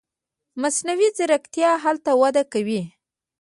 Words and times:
مصنوعي 0.61 1.09
ځیرکتیا 1.17 1.71
هلته 1.83 2.11
وده 2.21 2.43
کوي. 2.53 2.81